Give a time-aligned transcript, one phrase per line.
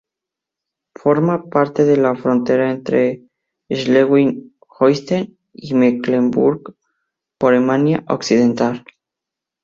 [0.99, 3.21] Forma parte de la frontera entre
[3.71, 8.83] Schleswig-Holstein y Mecklemburgo-Pomerania Occidental.